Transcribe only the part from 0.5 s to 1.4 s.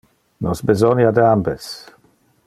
besonia de